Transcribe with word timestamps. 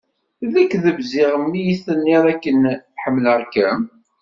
D 0.51 0.51
lekdeb 0.53 0.97
ziɣ 1.11 1.33
mi 1.49 1.59
yi-d-tenniḍ 1.65 2.23
akken 2.33 2.59
ḥemmleɣ-kem? 3.03 3.81